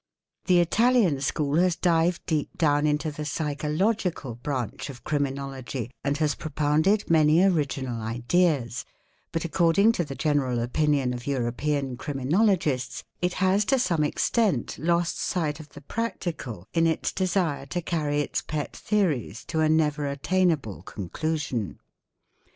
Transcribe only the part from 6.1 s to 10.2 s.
has propounded many original ideas, but according to | the